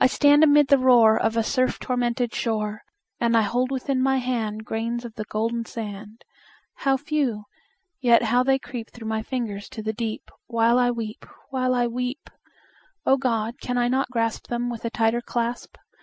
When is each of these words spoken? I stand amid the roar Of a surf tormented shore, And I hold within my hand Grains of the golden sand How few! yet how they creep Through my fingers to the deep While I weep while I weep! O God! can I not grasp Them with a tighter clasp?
I 0.00 0.06
stand 0.06 0.42
amid 0.42 0.68
the 0.68 0.78
roar 0.78 1.20
Of 1.20 1.36
a 1.36 1.42
surf 1.42 1.78
tormented 1.78 2.34
shore, 2.34 2.80
And 3.20 3.36
I 3.36 3.42
hold 3.42 3.70
within 3.70 4.00
my 4.02 4.16
hand 4.16 4.64
Grains 4.64 5.04
of 5.04 5.16
the 5.16 5.26
golden 5.26 5.66
sand 5.66 6.24
How 6.76 6.96
few! 6.96 7.44
yet 8.00 8.22
how 8.22 8.42
they 8.42 8.58
creep 8.58 8.88
Through 8.88 9.06
my 9.08 9.20
fingers 9.22 9.68
to 9.68 9.82
the 9.82 9.92
deep 9.92 10.30
While 10.46 10.78
I 10.78 10.90
weep 10.90 11.26
while 11.50 11.74
I 11.74 11.86
weep! 11.88 12.30
O 13.04 13.18
God! 13.18 13.60
can 13.60 13.76
I 13.76 13.86
not 13.86 14.10
grasp 14.10 14.46
Them 14.46 14.70
with 14.70 14.86
a 14.86 14.88
tighter 14.88 15.20
clasp? 15.20 15.76